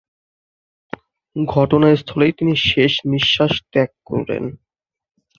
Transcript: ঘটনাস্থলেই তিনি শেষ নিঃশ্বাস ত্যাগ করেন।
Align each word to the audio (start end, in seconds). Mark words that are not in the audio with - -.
ঘটনাস্থলেই 1.35 2.33
তিনি 2.37 2.53
শেষ 2.69 2.93
নিঃশ্বাস 3.11 3.53
ত্যাগ 3.71 3.89
করেন। 4.05 4.43